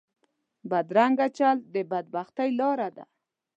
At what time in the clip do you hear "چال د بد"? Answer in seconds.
1.37-2.05